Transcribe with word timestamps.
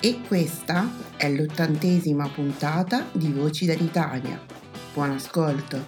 E 0.00 0.20
questa 0.28 0.88
è 1.16 1.28
l'ottantesima 1.28 2.28
puntata 2.28 3.08
di 3.10 3.32
Voci 3.32 3.66
dall'Italia. 3.66 4.40
Buon 4.94 5.10
ascolto! 5.10 5.84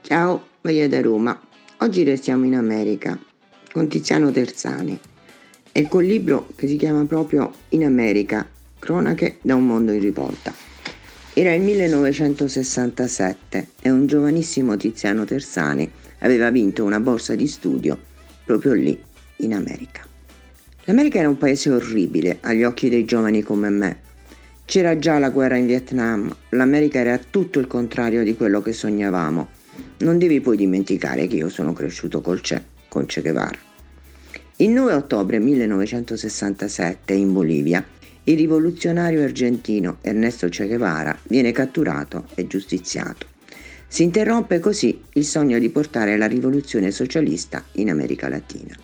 Ciao, 0.00 0.46
Maria 0.62 0.88
da 0.88 1.02
Roma. 1.02 1.38
Oggi 1.80 2.02
restiamo 2.02 2.46
in 2.46 2.54
America 2.54 3.18
con 3.70 3.88
Tiziano 3.88 4.30
Terzani 4.30 4.98
e 5.70 5.86
col 5.86 6.06
libro 6.06 6.48
che 6.56 6.66
si 6.66 6.76
chiama 6.76 7.04
proprio 7.04 7.52
In 7.70 7.84
America, 7.84 8.48
cronache 8.78 9.36
da 9.42 9.54
un 9.54 9.66
mondo 9.66 9.92
in 9.92 10.00
rivolta. 10.00 10.54
Era 11.34 11.52
il 11.52 11.60
1967 11.60 13.68
e 13.82 13.90
un 13.90 14.06
giovanissimo 14.06 14.78
Tiziano 14.78 15.26
Terzani 15.26 15.92
aveva 16.20 16.50
vinto 16.50 16.84
una 16.84 17.00
borsa 17.00 17.34
di 17.34 17.46
studio 17.46 18.08
proprio 18.50 18.72
lì 18.72 19.00
in 19.40 19.54
America. 19.54 20.06
L'America 20.84 21.18
era 21.18 21.28
un 21.28 21.38
paese 21.38 21.70
orribile 21.70 22.38
agli 22.40 22.64
occhi 22.64 22.88
dei 22.88 23.04
giovani 23.04 23.42
come 23.42 23.68
me. 23.68 23.98
C'era 24.64 24.98
già 24.98 25.18
la 25.18 25.30
guerra 25.30 25.56
in 25.56 25.66
Vietnam, 25.66 26.34
l'America 26.50 26.98
era 26.98 27.18
tutto 27.18 27.58
il 27.58 27.66
contrario 27.66 28.24
di 28.24 28.36
quello 28.36 28.62
che 28.62 28.72
sognavamo. 28.72 29.48
Non 29.98 30.18
devi 30.18 30.40
poi 30.40 30.56
dimenticare 30.56 31.26
che 31.26 31.36
io 31.36 31.48
sono 31.48 31.72
cresciuto 31.72 32.20
col 32.20 32.40
Che, 32.40 32.62
con 32.88 33.06
Che 33.06 33.20
Guevara. 33.20 33.58
Il 34.56 34.70
9 34.70 34.92
ottobre 34.92 35.38
1967 35.38 37.12
in 37.14 37.32
Bolivia 37.32 37.84
il 38.24 38.36
rivoluzionario 38.36 39.22
argentino 39.22 39.98
Ernesto 40.02 40.48
Che 40.48 40.66
Guevara 40.66 41.18
viene 41.24 41.52
catturato 41.52 42.26
e 42.34 42.46
giustiziato. 42.46 43.26
Si 43.88 44.02
interrompe 44.02 44.60
così 44.60 45.02
il 45.14 45.24
sogno 45.24 45.58
di 45.58 45.70
portare 45.70 46.16
la 46.16 46.26
rivoluzione 46.26 46.90
socialista 46.90 47.64
in 47.72 47.90
America 47.90 48.28
Latina. 48.28 48.76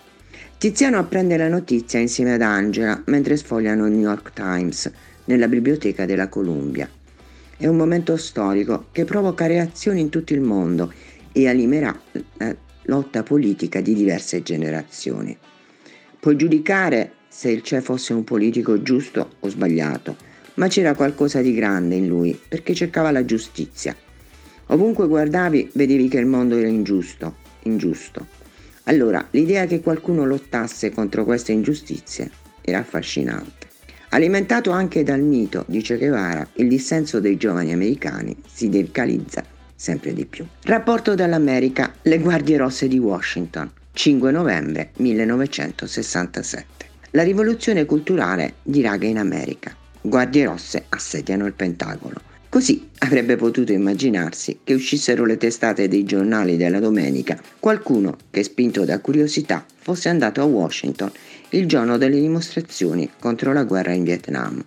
Tiziano 0.59 0.97
apprende 0.99 1.37
la 1.37 1.49
notizia 1.49 1.99
insieme 1.99 2.33
ad 2.33 2.41
Angela 2.41 3.03
mentre 3.07 3.37
sfogliano 3.37 3.85
il 3.87 3.93
New 3.93 4.09
York 4.09 4.33
Times 4.33 4.91
nella 5.27 5.49
biblioteca 5.49 6.07
della 6.07 6.29
Columbia. 6.29 6.89
È 7.59 7.67
un 7.67 7.77
momento 7.77 8.17
storico 8.17 8.87
che 8.91 9.05
provoca 9.05 9.47
reazioni 9.47 10.01
in 10.01 10.09
tutto 10.09 10.33
il 10.33 10.41
mondo 10.41 10.91
e 11.33 11.47
animerà 11.47 11.95
la 12.39 12.57
lotta 12.85 13.23
politica 13.23 13.83
di 13.83 13.93
diverse 13.93 14.43
generazioni. 14.43 15.37
Puoi 16.19 16.37
giudicare 16.37 17.13
se 17.29 17.51
il 17.51 17.61
Che 17.61 17.83
fosse 17.83 18.15
un 18.15 18.25
politico 18.25 18.81
giusto 18.81 19.33
o 19.39 19.49
sbagliato, 19.51 20.17
ma 20.55 20.69
c'era 20.69 20.95
qualcosa 20.95 21.43
di 21.43 21.53
grande 21.53 21.97
in 21.97 22.07
lui 22.07 22.39
perché 22.49 22.73
cercava 22.73 23.11
la 23.11 23.27
giustizia. 23.27 23.95
Ovunque 24.69 25.07
guardavi 25.07 25.73
vedevi 25.75 26.09
che 26.09 26.19
il 26.19 26.27
mondo 26.27 26.57
era 26.57 26.69
ingiusto, 26.69 27.37
ingiusto. 27.65 28.45
Allora, 28.89 29.27
l'idea 29.31 29.67
che 29.67 29.81
qualcuno 29.81 30.25
lottasse 30.25 30.91
contro 30.91 31.25
queste 31.25 31.53
ingiustizie 31.53 32.31
era 32.61 32.79
affascinante. 32.79 33.67
Alimentato 34.11 34.71
anche 34.71 35.03
dal 35.03 35.21
mito 35.21 35.65
di 35.67 35.83
Che 35.83 35.99
Guevara, 35.99 36.49
il 36.55 36.69
dissenso 36.69 37.19
dei 37.19 37.37
giovani 37.37 37.73
americani 37.73 38.37
si 38.47 38.69
delicalizza 38.69 39.45
sempre 39.75 40.13
di 40.13 40.25
più. 40.25 40.47
Rapporto 40.63 41.15
dall'America, 41.15 41.95
le 42.03 42.19
Guardie 42.19 42.57
Rosse 42.57 42.87
di 42.87 42.99
Washington, 42.99 43.71
5 43.93 44.31
novembre 44.31 44.93
1967. 44.97 46.87
La 47.11 47.25
rivoluzione 47.25 47.85
culturale 47.85 48.55
diraga 48.63 49.07
in 49.07 49.19
America. 49.19 49.75
Guardie 50.01 50.45
Rosse 50.45 50.85
assediano 50.89 51.47
il 51.47 51.55
Pentagono. 51.55 52.35
Così 52.57 52.89
avrebbe 53.01 53.37
potuto 53.37 53.73
immaginarsi 53.73 54.61
che 54.65 54.73
uscissero 54.73 55.27
le 55.27 55.37
testate 55.37 55.89
dei 55.89 56.05
giornali 56.05 56.57
della 56.57 56.81
domenica, 56.81 57.39
qualcuno 57.61 58.17
che 58.31 58.43
spinto 58.43 58.87
da 58.87 58.99
curiosità 58.99 59.63
fosse 59.77 60.09
andato 60.09 60.41
a 60.41 60.45
Washington 60.45 61.13
il 61.51 61.67
giorno 61.67 61.99
delle 61.99 62.19
dimostrazioni 62.19 63.11
contro 63.21 63.53
la 63.53 63.65
guerra 63.65 63.93
in 63.93 64.05
Vietnam 64.05 64.65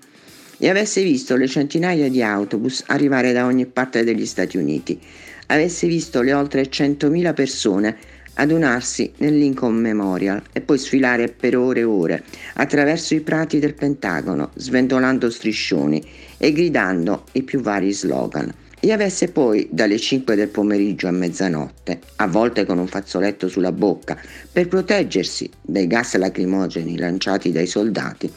e 0.59 0.69
avesse 0.69 1.01
visto 1.01 1.35
le 1.35 1.47
centinaia 1.47 2.11
di 2.11 2.21
autobus 2.21 2.83
arrivare 2.85 3.31
da 3.31 3.47
ogni 3.47 3.65
parte 3.65 4.03
degli 4.03 4.27
Stati 4.27 4.57
Uniti, 4.57 4.99
avesse 5.47 5.87
visto 5.87 6.21
le 6.21 6.33
oltre 6.33 6.69
100.000 6.69 7.33
persone 7.33 7.97
adunarsi 8.39 9.11
nel 9.17 9.37
Lincoln 9.37 9.75
Memorial 9.75 10.41
e 10.53 10.61
poi 10.61 10.77
sfilare 10.77 11.27
per 11.27 11.57
ore 11.57 11.81
e 11.81 11.83
ore 11.83 12.23
attraverso 12.55 13.13
i 13.13 13.19
prati 13.19 13.59
del 13.59 13.73
Pentagono, 13.73 14.51
sventolando 14.55 15.29
striscioni 15.29 16.01
e 16.37 16.51
gridando 16.53 17.25
i 17.33 17.43
più 17.43 17.59
vari 17.59 17.91
slogan. 17.91 18.51
E 18.81 18.93
avesse 18.93 19.29
poi 19.29 19.67
dalle 19.69 19.97
5 19.97 20.35
del 20.35 20.47
pomeriggio 20.47 21.07
a 21.07 21.11
mezzanotte, 21.11 21.99
a 22.15 22.27
volte 22.27 22.65
con 22.65 22.77
un 22.77 22.87
fazzoletto 22.87 23.49
sulla 23.49 23.73
bocca, 23.73 24.17
per 24.49 24.69
proteggersi 24.69 25.49
dai 25.61 25.85
gas 25.85 26.15
lacrimogeni 26.15 26.97
lanciati 26.97 27.51
dai 27.51 27.67
soldati, 27.67 28.31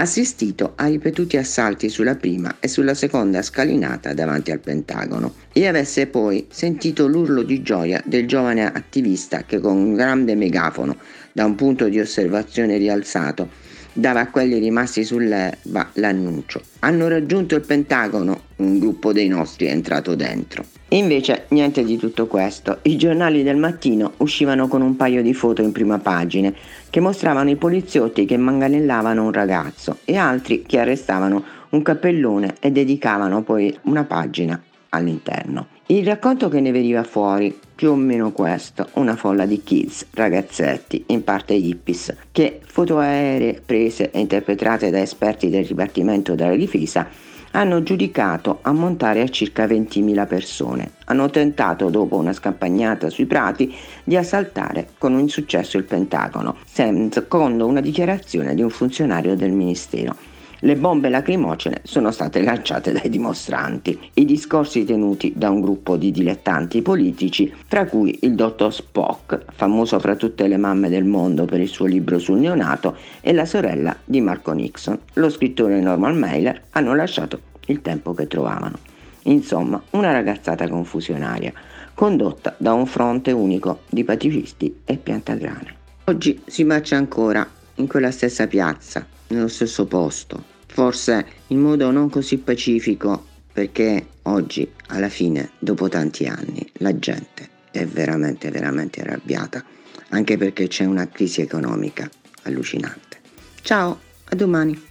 assistito 0.00 0.72
a 0.76 0.86
ripetuti 0.86 1.36
assalti 1.36 1.90
sulla 1.90 2.16
prima 2.16 2.56
e 2.58 2.68
sulla 2.68 2.94
seconda 2.94 3.42
scalinata 3.42 4.14
davanti 4.14 4.50
al 4.50 4.58
Pentagono. 4.58 5.34
E 5.52 5.66
avesse 5.66 6.06
poi 6.06 6.46
sentito 6.50 7.06
l'urlo 7.06 7.42
di 7.42 7.60
gioia 7.62 8.02
del 8.06 8.26
giovane 8.26 8.64
attivista 8.64 9.44
che 9.44 9.60
con 9.60 9.76
un 9.76 9.94
grande 9.94 10.34
megafono 10.34 10.96
da 11.32 11.44
un 11.44 11.54
punto 11.54 11.88
di 11.88 12.00
osservazione 12.00 12.78
rialzato 12.78 13.68
dava 13.92 14.20
a 14.20 14.28
quelli 14.28 14.58
rimasti 14.58 15.04
sull'erba 15.04 15.90
l'annuncio. 15.94 16.60
Hanno 16.80 17.08
raggiunto 17.08 17.54
il 17.54 17.62
Pentagono, 17.62 18.42
un 18.56 18.78
gruppo 18.78 19.12
dei 19.12 19.28
nostri 19.28 19.66
è 19.66 19.70
entrato 19.70 20.14
dentro. 20.14 20.64
Invece 20.88 21.44
niente 21.48 21.84
di 21.84 21.96
tutto 21.96 22.26
questo. 22.26 22.78
I 22.82 22.96
giornali 22.96 23.42
del 23.42 23.56
mattino 23.56 24.14
uscivano 24.18 24.66
con 24.66 24.82
un 24.82 24.96
paio 24.96 25.22
di 25.22 25.34
foto 25.34 25.62
in 25.62 25.72
prima 25.72 25.98
pagina 25.98 26.52
che 26.88 27.00
mostravano 27.00 27.50
i 27.50 27.56
poliziotti 27.56 28.24
che 28.24 28.36
manganellavano 28.36 29.24
un 29.24 29.32
ragazzo 29.32 29.98
e 30.04 30.16
altri 30.16 30.64
che 30.66 30.78
arrestavano 30.78 31.44
un 31.70 31.82
cappellone 31.82 32.56
e 32.58 32.72
dedicavano 32.72 33.42
poi 33.42 33.76
una 33.82 34.04
pagina 34.04 34.60
all'interno. 34.88 35.78
Il 35.90 36.06
racconto 36.06 36.48
che 36.48 36.60
ne 36.60 36.70
veniva 36.70 37.02
fuori, 37.02 37.58
più 37.74 37.90
o 37.90 37.96
meno 37.96 38.30
questo, 38.30 38.90
una 38.92 39.16
folla 39.16 39.44
di 39.44 39.60
kids, 39.64 40.06
ragazzetti, 40.12 41.02
in 41.08 41.24
parte 41.24 41.54
hippies, 41.54 42.14
che 42.30 42.60
foto 42.64 42.98
aeree 42.98 43.60
prese 43.66 44.12
e 44.12 44.20
interpretate 44.20 44.90
da 44.90 45.00
esperti 45.00 45.50
del 45.50 45.66
Dipartimento 45.66 46.36
della 46.36 46.54
Difesa 46.54 47.08
hanno 47.52 47.82
giudicato 47.82 48.60
a 48.62 48.70
montare 48.70 49.20
a 49.20 49.28
circa 49.28 49.66
20.000 49.66 50.28
persone. 50.28 50.92
Hanno 51.06 51.28
tentato, 51.28 51.90
dopo 51.90 52.14
una 52.14 52.32
scampagnata 52.32 53.10
sui 53.10 53.26
prati, 53.26 53.74
di 54.04 54.16
assaltare 54.16 54.90
con 54.96 55.14
un 55.14 55.18
insuccesso 55.18 55.76
il 55.76 55.82
Pentagono, 55.82 56.58
secondo 56.64 57.66
una 57.66 57.80
dichiarazione 57.80 58.54
di 58.54 58.62
un 58.62 58.70
funzionario 58.70 59.34
del 59.34 59.50
Ministero. 59.50 60.29
Le 60.62 60.76
bombe 60.76 61.08
lacrimogene 61.08 61.80
sono 61.84 62.10
state 62.10 62.42
lanciate 62.42 62.92
dai 62.92 63.08
dimostranti. 63.08 63.98
I 64.12 64.26
discorsi 64.26 64.84
tenuti 64.84 65.32
da 65.34 65.48
un 65.48 65.62
gruppo 65.62 65.96
di 65.96 66.10
dilettanti 66.10 66.82
politici, 66.82 67.50
tra 67.66 67.86
cui 67.86 68.18
il 68.22 68.34
dottor 68.34 68.70
Spock, 68.70 69.44
famoso 69.54 69.98
fra 69.98 70.16
tutte 70.16 70.46
le 70.46 70.58
mamme 70.58 70.90
del 70.90 71.04
mondo 71.04 71.46
per 71.46 71.60
il 71.60 71.68
suo 71.68 71.86
libro 71.86 72.18
sul 72.18 72.40
neonato, 72.40 72.96
e 73.22 73.32
la 73.32 73.46
sorella 73.46 73.96
di 74.04 74.20
Marco 74.20 74.52
Nixon, 74.52 74.98
lo 75.14 75.30
scrittore 75.30 75.80
Norman 75.80 76.18
Mailer, 76.18 76.60
hanno 76.72 76.94
lasciato 76.94 77.40
il 77.68 77.80
tempo 77.80 78.12
che 78.12 78.26
trovavano. 78.26 78.78
Insomma, 79.24 79.82
una 79.92 80.12
ragazzata 80.12 80.68
confusionaria, 80.68 81.54
condotta 81.94 82.54
da 82.58 82.74
un 82.74 82.84
fronte 82.84 83.32
unico 83.32 83.80
di 83.88 84.04
pacifisti 84.04 84.80
e 84.84 84.98
piantagrane. 84.98 85.76
Oggi 86.04 86.38
si 86.44 86.64
marcia 86.64 86.96
ancora 86.96 87.48
in 87.76 87.86
quella 87.86 88.10
stessa 88.10 88.46
piazza, 88.46 89.06
nello 89.28 89.48
stesso 89.48 89.86
posto, 89.86 90.42
forse 90.66 91.26
in 91.48 91.60
modo 91.60 91.90
non 91.90 92.10
così 92.10 92.38
pacifico 92.38 93.26
perché 93.52 94.06
oggi, 94.22 94.70
alla 94.88 95.08
fine, 95.08 95.50
dopo 95.58 95.88
tanti 95.88 96.26
anni, 96.26 96.68
la 96.74 96.96
gente 96.98 97.48
è 97.70 97.84
veramente, 97.86 98.50
veramente 98.50 99.00
arrabbiata, 99.00 99.64
anche 100.10 100.36
perché 100.36 100.68
c'è 100.68 100.84
una 100.84 101.08
crisi 101.08 101.40
economica 101.40 102.08
allucinante. 102.42 103.18
Ciao, 103.62 103.98
a 104.24 104.34
domani! 104.34 104.89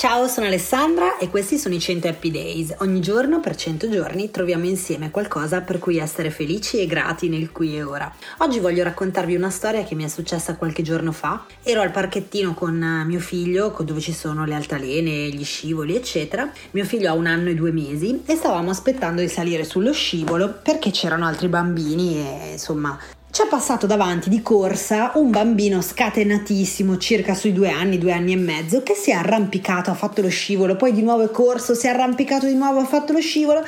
Ciao, 0.00 0.28
sono 0.28 0.46
Alessandra 0.46 1.18
e 1.18 1.28
questi 1.28 1.58
sono 1.58 1.74
i 1.74 1.78
100 1.78 2.08
Happy 2.08 2.30
Days. 2.30 2.74
Ogni 2.78 3.00
giorno 3.00 3.38
per 3.40 3.54
100 3.54 3.90
giorni 3.90 4.30
troviamo 4.30 4.64
insieme 4.64 5.10
qualcosa 5.10 5.60
per 5.60 5.78
cui 5.78 5.98
essere 5.98 6.30
felici 6.30 6.78
e 6.78 6.86
grati 6.86 7.28
nel 7.28 7.52
qui 7.52 7.76
e 7.76 7.82
ora. 7.82 8.10
Oggi 8.38 8.60
voglio 8.60 8.82
raccontarvi 8.82 9.34
una 9.34 9.50
storia 9.50 9.84
che 9.84 9.94
mi 9.94 10.04
è 10.04 10.08
successa 10.08 10.56
qualche 10.56 10.82
giorno 10.82 11.12
fa. 11.12 11.44
Ero 11.62 11.82
al 11.82 11.90
parchettino 11.90 12.54
con 12.54 12.82
eh, 12.82 13.04
mio 13.04 13.20
figlio, 13.20 13.76
dove 13.84 14.00
ci 14.00 14.14
sono 14.14 14.46
le 14.46 14.54
altalene, 14.54 15.28
gli 15.28 15.44
scivoli, 15.44 15.94
eccetera. 15.94 16.50
Mio 16.70 16.86
figlio 16.86 17.10
ha 17.10 17.12
un 17.12 17.26
anno 17.26 17.50
e 17.50 17.54
due 17.54 17.70
mesi 17.70 18.22
e 18.24 18.36
stavamo 18.36 18.70
aspettando 18.70 19.20
di 19.20 19.28
salire 19.28 19.64
sullo 19.64 19.92
scivolo 19.92 20.60
perché 20.62 20.90
c'erano 20.92 21.26
altri 21.26 21.48
bambini 21.48 22.16
e 22.16 22.52
insomma 22.52 22.98
ci 23.30 23.42
è 23.42 23.46
passato 23.46 23.86
davanti 23.86 24.28
di 24.28 24.42
corsa 24.42 25.12
un 25.14 25.30
bambino 25.30 25.80
scatenatissimo, 25.80 26.98
circa 26.98 27.34
sui 27.34 27.52
due 27.52 27.70
anni, 27.70 27.96
due 27.96 28.10
anni 28.12 28.32
e 28.32 28.36
mezzo, 28.36 28.82
che 28.82 28.94
si 28.94 29.10
è 29.10 29.14
arrampicato, 29.14 29.88
ha 29.90 29.94
fatto 29.94 30.20
lo 30.20 30.28
scivolo, 30.28 30.74
poi 30.74 30.92
di 30.92 31.02
nuovo 31.02 31.22
è 31.22 31.30
corso, 31.30 31.74
si 31.74 31.86
è 31.86 31.90
arrampicato 31.90 32.46
di 32.46 32.54
nuovo, 32.54 32.80
ha 32.80 32.84
fatto 32.84 33.12
lo 33.12 33.20
scivolo 33.20 33.64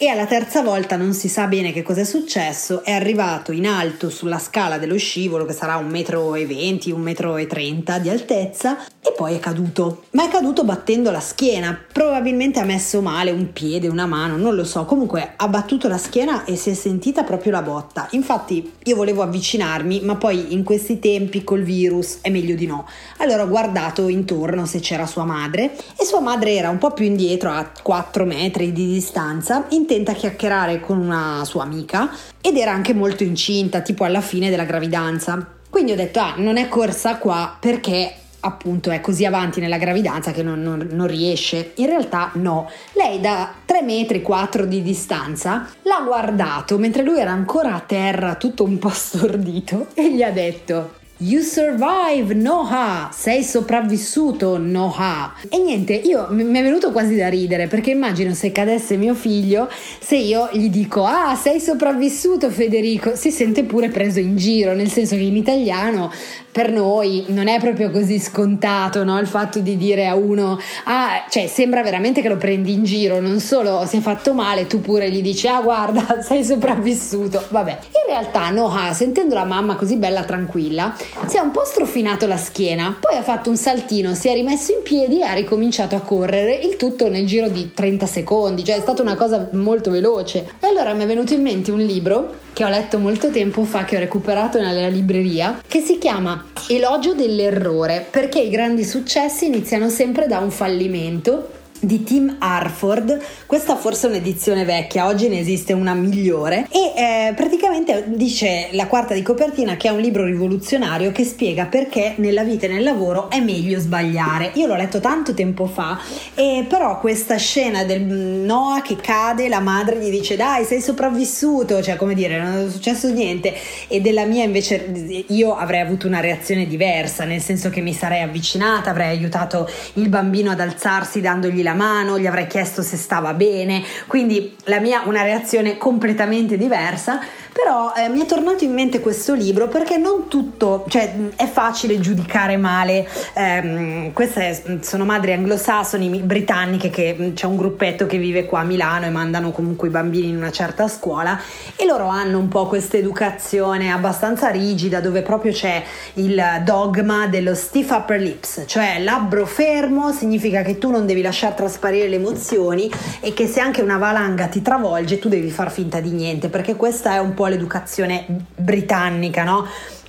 e 0.00 0.06
alla 0.06 0.26
terza 0.26 0.62
volta 0.62 0.94
non 0.94 1.12
si 1.12 1.28
sa 1.28 1.48
bene 1.48 1.72
che 1.72 1.82
cosa 1.82 2.02
è 2.02 2.04
successo, 2.04 2.84
è 2.84 2.92
arrivato 2.92 3.50
in 3.50 3.66
alto 3.66 4.10
sulla 4.10 4.38
scala 4.38 4.78
dello 4.78 4.96
scivolo 4.96 5.44
che 5.44 5.52
sarà 5.52 5.74
un 5.74 5.88
metro 5.88 6.36
e 6.36 6.46
venti, 6.46 6.92
un 6.92 7.00
metro 7.00 7.36
e 7.36 7.48
trenta 7.48 7.98
di 7.98 8.08
altezza 8.08 8.78
e 8.84 9.12
poi 9.16 9.34
è 9.34 9.40
caduto, 9.40 10.04
ma 10.10 10.24
è 10.24 10.28
caduto 10.28 10.62
battendo 10.62 11.10
la 11.10 11.18
schiena, 11.18 11.76
probabilmente 11.92 12.60
ha 12.60 12.64
messo 12.64 13.00
male 13.00 13.32
un 13.32 13.52
piede, 13.52 13.88
una 13.88 14.06
mano, 14.06 14.36
non 14.36 14.54
lo 14.54 14.62
so, 14.62 14.84
comunque 14.84 15.32
ha 15.34 15.48
battuto 15.48 15.88
la 15.88 15.98
schiena 15.98 16.44
e 16.44 16.54
si 16.54 16.70
è 16.70 16.74
sentita 16.74 17.24
proprio 17.24 17.50
la 17.50 17.62
botta, 17.62 18.06
infatti 18.12 18.74
io 18.84 18.94
volevo 18.94 19.22
avvicinarmi 19.22 20.02
ma 20.02 20.14
poi 20.14 20.52
in 20.52 20.62
questi 20.62 21.00
tempi 21.00 21.42
col 21.42 21.62
virus 21.62 22.18
è 22.20 22.30
meglio 22.30 22.54
di 22.54 22.66
no, 22.66 22.86
allora 23.16 23.42
ho 23.42 23.48
guardato 23.48 24.06
intorno 24.06 24.64
se 24.64 24.78
c'era 24.78 25.06
sua 25.06 25.24
madre 25.24 25.74
e 25.98 26.04
sua 26.04 26.20
madre 26.20 26.52
era 26.52 26.70
un 26.70 26.78
po' 26.78 26.92
più 26.92 27.04
indietro 27.04 27.50
a 27.50 27.68
4 27.82 28.24
metri 28.24 28.72
di 28.72 28.86
distanza, 28.86 29.66
in 29.70 29.86
intenta 29.88 30.12
chiacchierare 30.12 30.80
con 30.80 30.98
una 30.98 31.42
sua 31.46 31.62
amica 31.62 32.10
ed 32.42 32.58
era 32.58 32.72
anche 32.72 32.92
molto 32.92 33.22
incinta, 33.22 33.80
tipo 33.80 34.04
alla 34.04 34.20
fine 34.20 34.50
della 34.50 34.64
gravidanza. 34.64 35.54
Quindi 35.70 35.92
ho 35.92 35.96
detto, 35.96 36.20
ah, 36.20 36.34
non 36.36 36.58
è 36.58 36.68
corsa 36.68 37.16
qua 37.16 37.56
perché 37.58 38.12
appunto 38.40 38.90
è 38.90 39.00
così 39.00 39.24
avanti 39.24 39.60
nella 39.60 39.78
gravidanza 39.78 40.30
che 40.30 40.42
non, 40.42 40.62
non, 40.62 40.86
non, 40.90 41.06
riesce. 41.06 41.72
In 41.76 41.86
realtà 41.86 42.30
no, 42.34 42.70
lei 42.92 43.18
da 43.20 43.52
3 43.64 43.80
metri 43.80 44.20
4 44.20 44.66
di 44.66 44.82
distanza 44.82 45.66
l'ha 45.82 46.02
guardato 46.04 46.76
mentre 46.76 47.02
lui 47.02 47.18
era 47.18 47.32
ancora 47.32 47.74
a 47.74 47.80
terra 47.80 48.34
tutto 48.34 48.64
un 48.64 48.78
po' 48.78 48.90
stordito 48.92 49.88
e 49.94 50.14
gli 50.14 50.22
ha 50.22 50.30
detto 50.30 50.96
You 51.20 51.42
survive, 51.42 52.32
Noha! 52.32 53.10
Sei 53.12 53.42
sopravvissuto, 53.42 54.56
Noha! 54.56 55.34
E 55.48 55.58
niente, 55.58 55.92
io 55.92 56.28
mi 56.30 56.44
è 56.44 56.62
venuto 56.62 56.92
quasi 56.92 57.16
da 57.16 57.28
ridere 57.28 57.66
perché 57.66 57.90
immagino 57.90 58.34
se 58.34 58.52
cadesse 58.52 58.96
mio 58.96 59.14
figlio, 59.14 59.68
se 59.98 60.14
io 60.14 60.48
gli 60.52 60.70
dico 60.70 61.02
Ah, 61.04 61.34
sei 61.34 61.58
sopravvissuto, 61.58 62.50
Federico, 62.50 63.16
si 63.16 63.32
sente 63.32 63.64
pure 63.64 63.88
preso 63.88 64.20
in 64.20 64.36
giro, 64.36 64.74
nel 64.74 64.92
senso 64.92 65.16
che 65.16 65.22
in 65.22 65.34
italiano 65.34 66.12
per 66.58 66.72
noi 66.72 67.24
non 67.28 67.46
è 67.46 67.60
proprio 67.60 67.90
così 67.90 68.18
scontato 68.18 69.04
no? 69.04 69.18
il 69.20 69.28
fatto 69.28 69.60
di 69.60 69.76
dire 69.76 70.08
a 70.08 70.16
uno, 70.16 70.58
ah, 70.84 71.24
cioè 71.28 71.46
sembra 71.46 71.82
veramente 71.82 72.20
che 72.20 72.28
lo 72.28 72.36
prendi 72.36 72.72
in 72.72 72.84
giro, 72.84 73.20
non 73.20 73.38
solo 73.38 73.84
si 73.86 73.98
è 73.98 74.00
fatto 74.00 74.34
male, 74.34 74.66
tu 74.66 74.80
pure 74.80 75.10
gli 75.10 75.22
dici, 75.22 75.46
ah 75.46 75.60
guarda, 75.60 76.20
sei 76.22 76.44
sopravvissuto. 76.44 77.44
Vabbè, 77.48 77.70
in 77.70 78.12
realtà 78.12 78.50
Noah, 78.50 78.92
sentendo 78.92 79.34
la 79.34 79.44
mamma 79.44 79.76
così 79.76 79.96
bella 79.96 80.24
tranquilla, 80.24 80.96
si 81.26 81.36
è 81.36 81.40
un 81.40 81.50
po' 81.50 81.64
strofinato 81.64 82.26
la 82.26 82.36
schiena, 82.36 82.96
poi 82.98 83.16
ha 83.16 83.22
fatto 83.22 83.50
un 83.50 83.56
saltino, 83.56 84.14
si 84.14 84.28
è 84.28 84.34
rimesso 84.34 84.72
in 84.72 84.82
piedi 84.82 85.20
e 85.20 85.24
ha 85.24 85.32
ricominciato 85.32 85.96
a 85.96 86.00
correre, 86.00 86.54
il 86.54 86.76
tutto 86.76 87.08
nel 87.08 87.26
giro 87.26 87.48
di 87.48 87.72
30 87.74 88.06
secondi, 88.06 88.64
cioè 88.64 88.76
è 88.76 88.80
stata 88.80 89.02
una 89.02 89.16
cosa 89.16 89.48
molto 89.52 89.90
veloce. 89.90 90.48
E 90.60 90.66
allora 90.66 90.92
mi 90.94 91.04
è 91.04 91.06
venuto 91.06 91.34
in 91.34 91.42
mente 91.42 91.70
un 91.70 91.80
libro 91.80 92.34
che 92.52 92.64
ho 92.64 92.68
letto 92.68 92.98
molto 92.98 93.30
tempo 93.30 93.64
fa, 93.64 93.84
che 93.84 93.96
ho 93.96 94.00
recuperato 94.00 94.60
nella 94.60 94.88
libreria, 94.88 95.62
che 95.66 95.80
si 95.80 95.98
chiama 95.98 96.46
Elogio 96.68 97.14
dell'errore, 97.14 98.06
perché 98.10 98.40
i 98.40 98.50
grandi 98.50 98.84
successi 98.84 99.46
iniziano 99.46 99.88
sempre 99.88 100.26
da 100.26 100.38
un 100.38 100.50
fallimento 100.50 101.56
di 101.80 102.02
Tim 102.02 102.36
Harford, 102.38 103.20
questa 103.46 103.76
forse 103.76 104.06
è 104.06 104.10
un'edizione 104.10 104.64
vecchia, 104.64 105.06
oggi 105.06 105.28
ne 105.28 105.38
esiste 105.38 105.72
una 105.72 105.94
migliore. 105.94 106.66
E 106.70 106.92
eh, 106.96 107.34
praticamente 107.34 108.04
dice 108.08 108.68
la 108.72 108.86
quarta 108.86 109.14
di 109.14 109.22
copertina 109.22 109.76
che 109.76 109.88
è 109.88 109.90
un 109.90 110.00
libro 110.00 110.24
rivoluzionario 110.24 111.12
che 111.12 111.24
spiega 111.24 111.66
perché 111.66 112.14
nella 112.16 112.42
vita 112.42 112.66
e 112.66 112.70
nel 112.70 112.82
lavoro 112.82 113.30
è 113.30 113.40
meglio 113.40 113.78
sbagliare. 113.78 114.50
Io 114.54 114.66
l'ho 114.66 114.76
letto 114.76 115.00
tanto 115.00 115.34
tempo 115.34 115.66
fa 115.66 116.00
e 116.34 116.66
però 116.68 116.98
questa 117.00 117.36
scena 117.36 117.84
del 117.84 118.02
Noah 118.02 118.82
che 118.82 118.96
cade, 118.96 119.48
la 119.48 119.60
madre 119.60 119.98
gli 119.98 120.10
dice 120.10 120.36
dai 120.36 120.64
sei 120.64 120.80
sopravvissuto, 120.80 121.82
cioè 121.82 121.96
come 121.96 122.14
dire 122.14 122.40
non 122.40 122.66
è 122.66 122.70
successo 122.70 123.10
niente 123.10 123.54
e 123.86 124.00
della 124.00 124.24
mia 124.24 124.44
invece 124.44 125.24
io 125.28 125.56
avrei 125.56 125.80
avuto 125.80 126.06
una 126.06 126.20
reazione 126.20 126.66
diversa, 126.66 127.24
nel 127.24 127.40
senso 127.40 127.70
che 127.70 127.80
mi 127.80 127.92
sarei 127.92 128.22
avvicinata, 128.22 128.90
avrei 128.90 129.16
aiutato 129.16 129.68
il 129.94 130.08
bambino 130.08 130.50
ad 130.50 130.60
alzarsi 130.60 131.20
dandogli 131.20 131.62
la 131.62 131.67
la 131.68 131.74
mano, 131.74 132.18
gli 132.18 132.26
avrei 132.26 132.46
chiesto 132.46 132.82
se 132.82 132.96
stava 132.96 133.34
bene, 133.34 133.84
quindi 134.06 134.56
la 134.64 134.80
mia 134.80 135.02
una 135.04 135.22
reazione 135.22 135.76
completamente 135.76 136.56
diversa 136.56 137.20
però 137.60 137.92
eh, 137.92 138.08
mi 138.08 138.20
è 138.20 138.24
tornato 138.24 138.62
in 138.62 138.72
mente 138.72 139.00
questo 139.00 139.34
libro 139.34 139.66
perché 139.66 139.96
non 139.96 140.28
tutto, 140.28 140.84
cioè 140.86 141.12
è 141.34 141.48
facile 141.48 141.98
giudicare 141.98 142.56
male, 142.56 143.04
ehm, 143.34 144.12
queste 144.12 144.78
sono 144.82 145.04
madri 145.04 145.32
anglosassoni, 145.32 146.08
britanniche, 146.20 146.88
che 146.88 147.16
mm, 147.18 147.34
c'è 147.34 147.46
un 147.46 147.56
gruppetto 147.56 148.06
che 148.06 148.16
vive 148.16 148.44
qua 148.46 148.60
a 148.60 148.62
Milano 148.62 149.06
e 149.06 149.10
mandano 149.10 149.50
comunque 149.50 149.88
i 149.88 149.90
bambini 149.90 150.28
in 150.28 150.36
una 150.36 150.52
certa 150.52 150.86
scuola 150.86 151.36
e 151.74 151.84
loro 151.84 152.06
hanno 152.06 152.38
un 152.38 152.46
po' 152.46 152.68
questa 152.68 152.96
educazione 152.96 153.90
abbastanza 153.90 154.50
rigida 154.50 155.00
dove 155.00 155.22
proprio 155.22 155.50
c'è 155.50 155.82
il 156.14 156.40
dogma 156.62 157.26
dello 157.26 157.56
stiff 157.56 157.90
upper 157.90 158.20
lips, 158.20 158.62
cioè 158.66 159.00
labbro 159.02 159.44
fermo 159.46 160.12
significa 160.12 160.62
che 160.62 160.78
tu 160.78 160.92
non 160.92 161.06
devi 161.06 161.22
lasciare 161.22 161.56
trasparire 161.56 162.06
le 162.06 162.16
emozioni 162.16 162.88
e 163.18 163.34
che 163.34 163.48
se 163.48 163.58
anche 163.58 163.82
una 163.82 163.98
valanga 163.98 164.46
ti 164.46 164.62
travolge 164.62 165.18
tu 165.18 165.28
devi 165.28 165.50
far 165.50 165.72
finta 165.72 165.98
di 165.98 166.10
niente 166.10 166.48
perché 166.48 166.76
questa 166.76 167.14
è 167.14 167.18
un 167.18 167.34
po' 167.34 167.46
l'educazione 167.48 168.24
britannica, 168.56 169.44
no? 169.44 169.66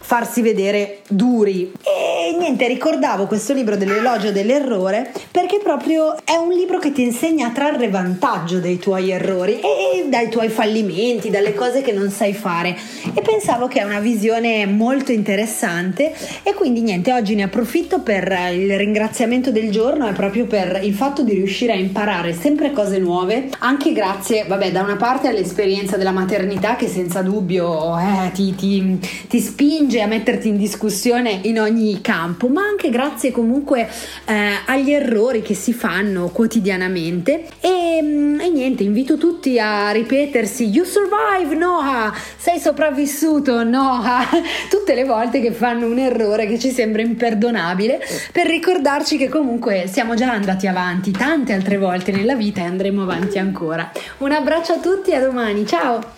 farsi 0.10 0.41
vedere 0.41 1.01
duri. 1.08 1.72
E 1.84 2.36
niente, 2.36 2.67
ricordavo 2.67 3.27
questo 3.27 3.53
libro 3.53 3.75
dell'elogio 3.75 4.31
dell'errore 4.31 5.12
perché 5.29 5.60
proprio 5.62 6.15
è 6.25 6.36
un 6.36 6.50
libro 6.50 6.79
che 6.79 6.91
ti 6.91 7.03
insegna 7.03 7.50
a 7.50 7.51
trarre 7.51 7.89
vantaggio 7.89 8.58
dai 8.58 8.79
tuoi 8.79 9.12
errori 9.12 9.60
e 9.60 9.99
dai 10.08 10.29
tuoi 10.29 10.50
fallimenti, 10.50 11.29
dalle 11.29 11.53
cose 11.53 11.82
che 11.82 11.91
non 11.91 12.10
sai 12.10 12.34
fare. 12.34 12.75
E 13.13 13.22
pensavo 13.22 13.68
che 13.68 13.79
è 13.79 13.84
una 13.84 14.00
visione 14.00 14.65
molto 14.65 15.12
interessante 15.12 16.13
e 16.44 16.53
quindi 16.53 16.82
niente, 16.82 17.12
oggi 17.12 17.36
ne 17.36 17.44
approfitto 17.44 18.01
per 18.01 18.24
il 18.53 18.77
ringraziamento 18.77 19.51
del 19.51 19.72
giorno 19.72 20.08
e 20.08 20.13
proprio 20.13 20.46
per 20.46 20.79
il 20.84 20.94
fatto 20.94 21.24
di 21.24 21.34
riuscire 21.34 21.74
a 21.74 21.75
imparare 21.75 22.34
sempre 22.34 22.72
cose 22.72 23.00
nuove, 23.00 23.50
anche 23.60 23.91
grazie, 23.91 24.46
vabbè, 24.48 24.72
da 24.72 24.82
una 24.82 24.96
parte 24.96 25.27
all'esperienza 25.27 25.98
della 25.98 26.12
maternità 26.12 26.75
che 26.75 26.88
senza 26.88 27.22
dubbio 27.22 27.98
eh, 27.98 28.32
ti, 28.34 28.56
ti, 28.56 29.00
ti 29.27 29.39
spinge 29.39 30.01
a 30.01 30.08
metterti 30.08 30.48
in 30.48 30.58
discussione 30.58 31.39
in 31.44 31.60
ogni 31.60 32.00
campo 32.01 32.18
campo, 32.20 32.48
ma 32.48 32.62
anche 32.62 32.89
grazie 32.89 33.32
comunque 33.32 33.89
eh, 34.25 34.51
agli 34.65 34.91
errori 34.91 35.41
che 35.41 35.53
si 35.53 35.74
fanno 35.74 36.29
quotidianamente. 36.29 37.46
E, 37.60 38.00
mm, 38.01 38.39
e, 38.39 38.50
niente, 38.50 38.84
invito 38.84 39.18
tutti 39.18 39.60
a 39.60 39.91
ripetersi: 40.00 40.65
You 40.65 40.86
survive, 40.86 41.56
Noah! 41.56 42.13
Sei 42.38 42.60
sopravvissuto, 42.60 43.63
Noah! 43.63 44.25
Tutte 44.70 44.94
le 44.96 45.06
volte 45.06 45.41
che 45.41 45.51
fanno 45.51 45.88
un 45.88 45.98
errore 45.98 46.48
che 46.48 46.60
ci 46.60 46.72
sembra 46.72 47.01
imperdonabile, 47.01 48.00
per 48.32 48.48
ricordarci 48.48 49.18
che 49.18 49.29
comunque 49.29 49.88
siamo 49.88 50.15
già 50.15 50.32
andati 50.32 50.68
avanti 50.68 51.12
tante 51.12 51.53
altre 51.53 51.77
volte 51.77 52.12
nella 52.12 52.36
vita 52.36 52.62
e 52.62 52.65
andremo 52.65 53.03
avanti 53.03 53.38
ancora. 53.38 53.91
Un 54.20 54.32
abbraccio 54.32 54.74
a 54.74 54.79
tutti 54.79 55.12
e 55.12 55.15
a 55.15 55.22
domani, 55.22 55.65
ciao! 55.65 56.18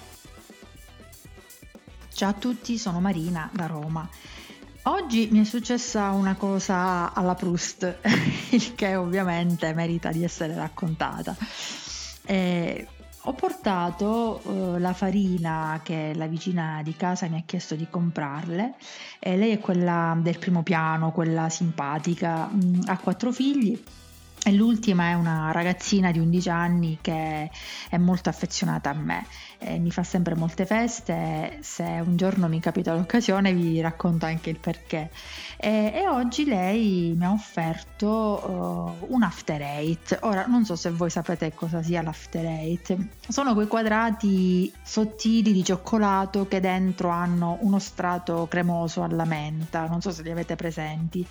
Ciao 2.13 2.29
a 2.29 2.33
tutti, 2.33 2.77
sono 2.77 2.99
Marina 2.99 3.49
da 3.51 3.65
Roma. 3.65 4.07
Oggi 4.83 5.29
mi 5.31 5.41
è 5.41 5.43
successa 5.43 6.09
una 6.09 6.35
cosa 6.35 7.13
alla 7.13 7.35
Proust, 7.35 7.97
il 8.49 8.73
che 8.75 8.95
ovviamente 8.95 9.73
merita 9.73 10.11
di 10.11 10.23
essere 10.23 10.55
raccontata. 10.55 11.35
Eh, 12.25 12.87
ho 13.23 13.33
portato 13.33 14.41
uh, 14.43 14.77
la 14.77 14.93
farina 14.93 15.79
che 15.83 16.13
la 16.15 16.25
vicina 16.25 16.81
di 16.83 16.95
casa 16.95 17.27
mi 17.27 17.37
ha 17.37 17.43
chiesto 17.45 17.75
di 17.75 17.87
comprarle. 17.89 18.73
Eh, 19.19 19.37
lei 19.37 19.51
è 19.51 19.59
quella 19.59 20.17
del 20.19 20.39
primo 20.39 20.63
piano, 20.63 21.11
quella 21.11 21.49
simpatica, 21.49 22.47
mh, 22.47 22.65
mm, 22.65 22.81
ha 22.85 22.97
quattro 22.97 23.31
figli 23.31 23.79
e 24.43 24.51
l'ultima 24.53 25.09
è 25.09 25.13
una 25.13 25.51
ragazzina 25.51 26.11
di 26.11 26.17
11 26.17 26.49
anni 26.49 26.97
che 26.99 27.51
è 27.89 27.97
molto 27.97 28.29
affezionata 28.29 28.89
a 28.89 28.93
me, 28.93 29.25
eh, 29.63 29.77
mi 29.77 29.91
fa 29.91 30.03
sempre 30.03 30.33
molte 30.33 30.65
feste, 30.65 31.59
se 31.61 31.83
un 31.83 32.17
giorno 32.17 32.47
mi 32.47 32.59
capita 32.59 32.95
l'occasione 32.95 33.53
vi 33.53 33.79
racconto 33.79 34.25
anche 34.25 34.49
il 34.49 34.57
perché. 34.57 35.11
E, 35.57 35.91
e 35.93 36.07
oggi 36.07 36.45
lei 36.45 37.13
mi 37.15 37.23
ha 37.25 37.31
offerto 37.31 38.97
uh, 39.07 39.13
un 39.13 39.21
after 39.21 39.61
eight. 39.61 40.17
Ora 40.21 40.47
non 40.47 40.65
so 40.65 40.75
se 40.75 40.89
voi 40.89 41.11
sapete 41.11 41.53
cosa 41.53 41.83
sia 41.83 42.01
l'after 42.01 42.45
eight, 42.45 42.97
sono 43.27 43.53
quei 43.53 43.67
quadrati 43.67 44.71
sottili 44.83 45.53
di 45.53 45.63
cioccolato 45.63 46.47
che 46.47 46.59
dentro 46.59 47.09
hanno 47.09 47.57
uno 47.61 47.77
strato 47.77 48.47
cremoso 48.49 49.03
alla 49.03 49.25
menta, 49.25 49.85
non 49.85 50.01
so 50.01 50.11
se 50.11 50.23
li 50.23 50.31
avete 50.31 50.55
presenti. 50.55 51.25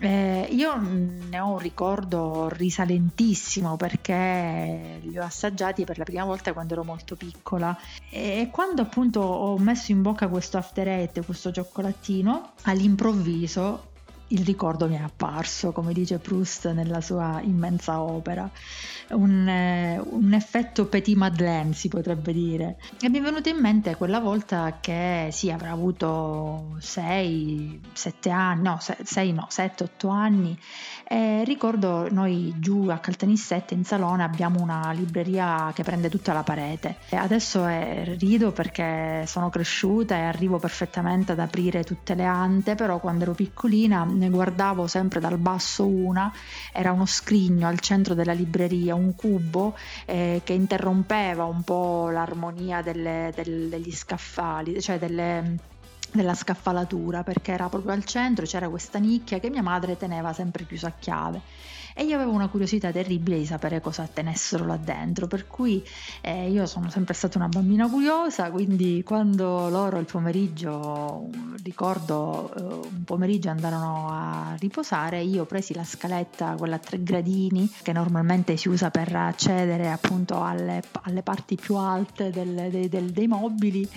Eh, 0.00 0.48
io 0.52 0.76
ne 0.76 1.40
ho 1.40 1.52
un 1.52 1.58
ricordo 1.58 2.48
risalentissimo 2.48 3.76
perché 3.76 5.00
li 5.02 5.18
ho 5.18 5.24
assaggiati 5.24 5.84
per 5.84 5.98
la 5.98 6.04
prima 6.04 6.24
volta 6.24 6.52
quando 6.52 6.74
ero 6.74 6.84
molto 6.84 7.16
piccola. 7.16 7.76
E 8.08 8.48
quando 8.52 8.82
appunto 8.82 9.20
ho 9.20 9.58
messo 9.58 9.90
in 9.90 10.02
bocca 10.02 10.28
questo 10.28 10.56
after 10.56 10.86
eight, 10.86 11.24
questo 11.24 11.50
cioccolatino, 11.50 12.52
all'improvviso 12.62 13.87
il 14.28 14.44
ricordo 14.44 14.88
mi 14.88 14.96
è 14.96 15.02
apparso, 15.02 15.72
come 15.72 15.92
dice 15.92 16.18
Proust 16.18 16.70
nella 16.72 17.00
sua 17.00 17.40
immensa 17.42 18.00
opera, 18.00 18.50
un, 19.10 19.48
eh, 19.48 19.98
un, 19.98 20.34
effetto 20.34 20.86
Petit 20.86 21.16
Madeleine 21.16 21.72
si 21.72 21.88
potrebbe 21.88 22.32
dire. 22.32 22.78
E 23.00 23.08
mi 23.08 23.18
è 23.18 23.20
venuto 23.22 23.48
in 23.48 23.58
mente 23.58 23.96
quella 23.96 24.20
volta 24.20 24.78
che 24.80 25.28
sì, 25.32 25.50
avrà 25.50 25.70
avuto 25.70 26.76
6, 26.78 27.80
7 27.92 28.30
anni, 28.30 28.62
no, 28.62 28.78
6 28.80 29.32
no, 29.32 29.46
7, 29.48 29.84
8 29.84 30.08
anni. 30.08 30.58
E 31.10 31.42
ricordo 31.44 32.10
noi 32.10 32.52
giù 32.58 32.88
a 32.88 32.98
Caltanissette 32.98 33.72
in 33.72 33.84
salone 33.84 34.24
abbiamo 34.24 34.60
una 34.60 34.92
libreria 34.92 35.72
che 35.74 35.82
prende 35.82 36.10
tutta 36.10 36.34
la 36.34 36.42
parete. 36.42 36.96
E 37.08 37.16
adesso 37.16 37.64
è, 37.64 38.16
rido 38.18 38.52
perché 38.52 39.24
sono 39.26 39.48
cresciuta 39.48 40.16
e 40.16 40.20
arrivo 40.20 40.58
perfettamente 40.58 41.32
ad 41.32 41.38
aprire 41.38 41.82
tutte 41.82 42.14
le 42.14 42.24
ante, 42.24 42.74
però 42.74 42.98
quando 42.98 43.22
ero 43.22 43.32
piccolina 43.32 44.04
ne 44.18 44.28
guardavo 44.28 44.86
sempre 44.86 45.20
dal 45.20 45.38
basso 45.38 45.86
una, 45.86 46.32
era 46.72 46.92
uno 46.92 47.06
scrigno 47.06 47.66
al 47.66 47.80
centro 47.80 48.14
della 48.14 48.32
libreria, 48.32 48.94
un 48.94 49.14
cubo 49.14 49.76
eh, 50.04 50.42
che 50.44 50.52
interrompeva 50.52 51.44
un 51.44 51.62
po' 51.62 52.10
l'armonia 52.10 52.82
delle, 52.82 53.32
del, 53.34 53.68
degli 53.68 53.92
scaffali, 53.92 54.80
cioè 54.82 54.98
delle 54.98 55.76
della 56.12 56.34
scaffalatura 56.34 57.22
perché 57.22 57.52
era 57.52 57.68
proprio 57.68 57.92
al 57.92 58.04
centro 58.04 58.44
c'era 58.44 58.68
questa 58.68 58.98
nicchia 58.98 59.38
che 59.38 59.50
mia 59.50 59.62
madre 59.62 59.96
teneva 59.96 60.32
sempre 60.32 60.66
chiusa 60.66 60.88
a 60.88 60.92
chiave. 60.98 61.40
E 61.98 62.04
io 62.04 62.14
avevo 62.14 62.30
una 62.30 62.46
curiosità 62.46 62.92
terribile 62.92 63.38
di 63.38 63.44
sapere 63.44 63.80
cosa 63.80 64.06
tenessero 64.06 64.64
là 64.64 64.76
dentro, 64.76 65.26
per 65.26 65.48
cui 65.48 65.84
eh, 66.20 66.48
io 66.48 66.64
sono 66.66 66.90
sempre 66.90 67.12
stata 67.12 67.38
una 67.38 67.48
bambina 67.48 67.88
curiosa, 67.88 68.52
quindi 68.52 69.02
quando 69.04 69.68
loro 69.68 69.98
il 69.98 70.04
pomeriggio, 70.04 71.28
ricordo 71.64 72.54
eh, 72.54 72.88
un 72.92 73.02
pomeriggio 73.02 73.48
andarono 73.48 74.06
a 74.10 74.54
riposare, 74.60 75.22
io 75.22 75.44
presi 75.44 75.74
la 75.74 75.82
scaletta, 75.82 76.54
quella 76.56 76.76
a 76.76 76.78
tre 76.78 77.02
gradini, 77.02 77.68
che 77.82 77.92
normalmente 77.92 78.56
si 78.56 78.68
usa 78.68 78.90
per 78.90 79.12
accedere 79.16 79.90
appunto 79.90 80.40
alle, 80.40 80.84
alle 81.02 81.22
parti 81.22 81.56
più 81.56 81.74
alte 81.74 82.30
del, 82.30 82.68
del, 82.70 82.88
del, 82.88 83.10
dei 83.10 83.26
mobili, 83.26 83.88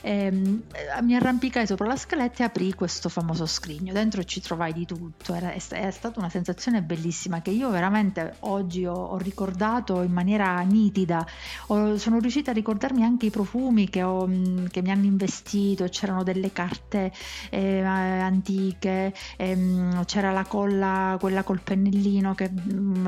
ehm, 0.00 0.62
mi 1.02 1.14
arrampicai 1.14 1.59
sopra 1.66 1.86
la 1.86 1.96
scaletta 1.96 2.42
e 2.42 2.46
aprì 2.46 2.72
questo 2.72 3.08
famoso 3.08 3.44
scrigno, 3.46 3.92
dentro 3.92 4.24
ci 4.24 4.40
trovai 4.40 4.72
di 4.72 4.86
tutto, 4.86 5.34
Era, 5.34 5.52
è, 5.52 5.60
è 5.60 5.90
stata 5.90 6.18
una 6.18 6.30
sensazione 6.30 6.82
bellissima 6.82 7.42
che 7.42 7.50
che 7.50 7.56
io 7.56 7.70
veramente 7.70 8.36
oggi 8.40 8.86
ho, 8.86 8.94
ho 8.94 9.18
ricordato 9.18 10.02
in 10.02 10.12
maniera 10.12 10.60
nitida, 10.60 11.26
ho, 11.66 11.96
sono 11.98 12.20
riuscita 12.20 12.52
a 12.52 12.54
ricordarmi 12.54 13.02
anche 13.02 13.26
i 13.26 13.30
profumi 13.30 13.90
che, 13.90 14.04
ho, 14.04 14.26
mm, 14.26 14.66
che 14.66 14.80
mi 14.80 14.90
hanno 14.92 15.04
investito, 15.04 15.84
c'erano 15.88 16.22
delle 16.22 16.52
carte 16.52 17.12
eh, 17.50 17.80
antiche, 17.82 19.12
ehm, 19.36 20.04
c'era 20.04 20.30
la 20.30 20.44
colla, 20.44 21.16
quella 21.18 21.42
col 21.42 21.60
pennellino 21.60 22.34
che 22.34 22.48
mh, 22.48 22.70
mm, 22.70 23.06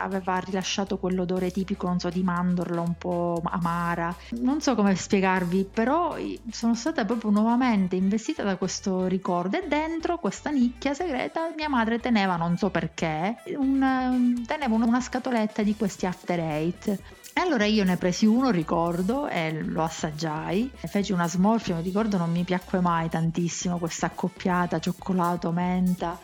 aveva 0.00 0.38
rilasciato 0.38 0.98
quell'odore 0.98 1.50
tipico, 1.50 1.88
non 1.88 1.98
so, 1.98 2.08
di 2.08 2.22
mandorla 2.22 2.80
un 2.80 2.94
po' 2.96 3.42
amara. 3.44 4.14
Non 4.42 4.60
so 4.60 4.74
come 4.76 4.94
spiegarvi, 4.94 5.68
però 5.72 6.14
sono 6.50 6.74
stata 6.74 7.04
proprio 7.04 7.30
nuovamente 7.30 7.65
investita 7.72 8.42
da 8.42 8.56
questo 8.56 9.06
ricordo 9.06 9.56
e 9.56 9.66
dentro 9.66 10.18
questa 10.18 10.50
nicchia 10.50 10.94
segreta 10.94 11.52
mia 11.56 11.68
madre 11.68 11.98
teneva, 11.98 12.36
non 12.36 12.56
so 12.56 12.70
perché, 12.70 13.36
un, 13.56 14.42
tenevo 14.46 14.74
una 14.74 15.00
scatoletta 15.00 15.62
di 15.62 15.74
questi 15.76 16.06
after 16.06 16.38
eight. 16.38 16.88
E 16.88 17.40
allora 17.40 17.66
io 17.66 17.84
ne 17.84 17.96
presi 17.96 18.24
uno, 18.24 18.50
ricordo, 18.50 19.28
e 19.28 19.62
lo 19.62 19.82
assaggiai. 19.82 20.70
Feci 20.74 21.12
una 21.12 21.28
smorfia, 21.28 21.74
mi 21.76 21.82
ricordo 21.82 22.16
non 22.16 22.30
mi 22.30 22.44
piacque 22.44 22.80
mai 22.80 23.10
tantissimo 23.10 23.78
questa 23.78 24.06
accoppiata 24.06 24.78
cioccolato-menta 24.78 26.18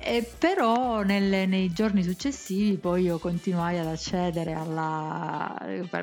e 0.00 0.28
però 0.38 1.02
nelle, 1.02 1.46
nei 1.46 1.72
giorni 1.72 2.02
successivi 2.02 2.76
poi 2.76 3.02
io 3.04 3.18
continuai 3.18 3.78
ad 3.78 3.86
accedere 3.86 4.54
alla 4.54 5.56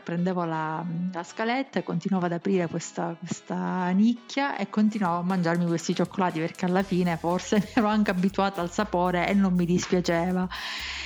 prendevo 0.04 0.44
la, 0.44 0.84
la 1.12 1.24
scaletta 1.24 1.80
e 1.80 1.84
continuavo 1.84 2.26
ad 2.26 2.34
aprire 2.34 2.68
questa, 2.68 3.16
questa, 3.18 3.90
nicchia 3.90 4.58
e 4.58 4.70
continuavo 4.70 5.20
a 5.20 5.24
mangiarmi 5.24 5.66
questi 5.66 5.96
cioccolati 5.96 6.40
perché 6.40 6.66
alla 6.66 6.84
fine 6.84 7.18
forse 7.18 7.58
mi 7.64 7.68
ero 7.74 7.88
anche 7.88 8.12
abituata 8.12 8.62
al 8.62 8.72
sapore 8.72 9.28
e 9.28 9.34
non 9.34 9.54
mi 9.54 9.66
dispiaceva 9.66 10.48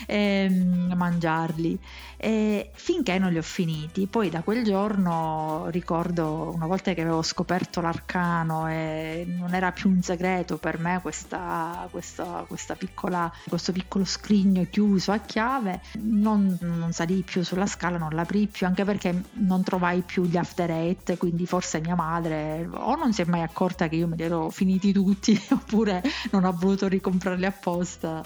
ehm, 0.05 0.93
mangiarli. 0.95 1.79
E 2.21 2.71
finché 2.73 3.17
non 3.17 3.31
li 3.31 3.37
ho 3.37 3.41
finiti 3.41 4.05
poi 4.05 4.29
da 4.29 4.41
quel 4.41 4.65
giorno 4.65 5.67
ricordo 5.69 6.51
una 6.53 6.65
volta 6.65 6.93
che 6.93 6.99
avevo 6.99 7.21
scoperto 7.21 7.79
l'arcano 7.79 8.67
e 8.67 9.23
non 9.25 9.53
era 9.53 9.71
più 9.71 9.89
un 9.89 10.01
segreto 10.01 10.57
per 10.57 10.79
me 10.79 10.99
questa, 11.01 11.87
questa, 11.89 12.43
questa 12.45 12.75
piccola, 12.79 13.31
questo 13.47 13.71
piccolo 13.71 14.05
scrigno 14.05 14.65
chiuso 14.69 15.11
a 15.11 15.19
chiave, 15.19 15.81
non, 15.99 16.57
non 16.61 16.91
salì 16.93 17.21
più 17.21 17.43
sulla 17.43 17.67
scala, 17.67 17.97
non 17.97 18.09
l'aprii 18.11 18.47
più, 18.47 18.65
anche 18.65 18.85
perché 18.85 19.23
non 19.33 19.61
trovai 19.61 20.01
più 20.01 20.23
gli 20.23 20.37
after 20.37 20.71
eight, 20.71 21.17
quindi 21.17 21.45
forse 21.45 21.79
mia 21.81 21.95
madre 21.95 22.67
o 22.71 22.95
non 22.95 23.13
si 23.13 23.21
è 23.21 23.25
mai 23.25 23.41
accorta 23.41 23.87
che 23.87 23.97
io 23.97 24.07
me 24.07 24.15
li 24.15 24.23
ero 24.23 24.49
finiti 24.49 24.91
tutti, 24.91 25.39
oppure 25.51 26.01
non 26.31 26.45
ha 26.45 26.51
voluto 26.51 26.87
ricomprarli 26.87 27.45
apposta, 27.45 28.23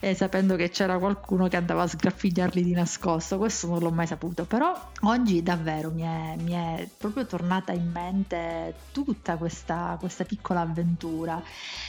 eh, 0.00 0.14
sapendo 0.14 0.56
che 0.56 0.70
c'era 0.70 0.98
qualcuno 0.98 1.48
che 1.48 1.56
andava 1.56 1.82
a 1.82 1.86
sgraffigliarli 1.86 2.62
di 2.62 2.72
nascosto. 2.72 3.36
Questo 3.36 3.66
non 3.66 3.80
l'ho 3.80 3.90
mai 3.90 4.06
saputo, 4.06 4.44
però 4.44 4.72
oggi 5.02 5.42
davvero 5.42 5.90
mi 5.90 6.02
è, 6.02 6.36
mi 6.40 6.52
è 6.52 6.88
proprio 6.96 7.26
tornata 7.26 7.72
in 7.72 7.90
mente 7.92 8.74
tutta 8.92 9.36
questa, 9.36 9.96
questa 9.98 10.24
piccola 10.24 10.60
avventura 10.60 11.42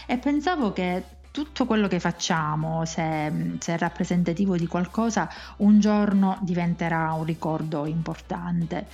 e 0.06 0.18
pensavo 0.18 0.74
che 0.74 1.04
tutto 1.38 1.68
quello 1.68 1.88
che 1.88 2.00
facciamo, 2.00 2.84
se, 2.86 3.58
se, 3.60 3.76
è 3.76 3.78
rappresentativo 3.78 4.58
di 4.58 4.66
qualcosa, 4.66 5.30
un 5.58 5.80
giorno 5.80 6.40
diventerà 6.42 7.12
un 7.12 7.26
ricordo 7.26 7.86
importante. 7.86 8.88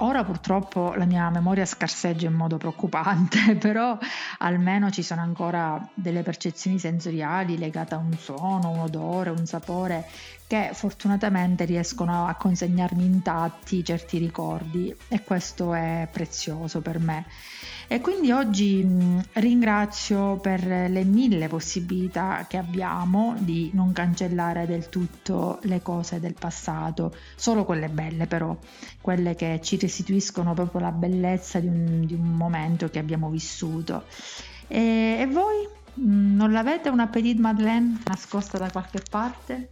Ora 0.00 0.22
purtroppo 0.22 0.92
la 0.96 1.06
mia 1.06 1.30
memoria 1.30 1.64
scarseggia 1.64 2.26
in 2.26 2.34
modo 2.34 2.58
preoccupante, 2.58 3.56
però 3.56 3.96
almeno 4.36 4.90
ci 4.90 5.02
sono 5.02 5.22
ancora 5.22 5.88
delle 5.94 6.22
percezioni 6.22 6.78
sensoriali 6.78 7.56
legate 7.56 7.94
a 7.94 7.96
un 7.96 8.12
suono, 8.18 8.68
un 8.68 8.80
odore, 8.80 9.30
un 9.30 9.46
sapore 9.46 10.06
che 10.48 10.70
fortunatamente 10.72 11.66
riescono 11.66 12.26
a 12.26 12.34
consegnarmi 12.34 13.04
intatti 13.04 13.84
certi 13.84 14.16
ricordi 14.16 14.92
e 15.08 15.22
questo 15.22 15.74
è 15.74 16.08
prezioso 16.10 16.80
per 16.80 16.98
me. 16.98 17.26
E 17.86 18.00
quindi 18.00 18.32
oggi 18.32 18.82
mh, 18.82 19.24
ringrazio 19.34 20.38
per 20.38 20.64
le 20.64 21.04
mille 21.04 21.48
possibilità 21.48 22.46
che 22.48 22.56
abbiamo 22.56 23.34
di 23.38 23.70
non 23.74 23.92
cancellare 23.92 24.66
del 24.66 24.88
tutto 24.88 25.58
le 25.64 25.82
cose 25.82 26.18
del 26.18 26.34
passato, 26.34 27.14
solo 27.36 27.66
quelle 27.66 27.88
belle 27.90 28.26
però, 28.26 28.56
quelle 29.02 29.34
che 29.34 29.60
ci 29.62 29.76
restituiscono 29.76 30.54
proprio 30.54 30.80
la 30.80 30.92
bellezza 30.92 31.60
di 31.60 31.66
un, 31.66 32.06
di 32.06 32.14
un 32.14 32.32
momento 32.32 32.88
che 32.88 32.98
abbiamo 32.98 33.28
vissuto. 33.28 34.04
E, 34.66 35.16
e 35.20 35.26
voi? 35.26 35.68
Non 36.00 36.52
l'avete 36.52 36.88
una 36.88 37.08
petite 37.08 37.40
Madeleine 37.40 38.00
nascosta 38.06 38.56
da 38.56 38.70
qualche 38.70 39.02
parte? 39.10 39.70